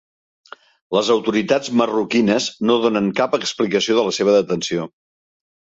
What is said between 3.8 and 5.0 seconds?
de la seva detenció.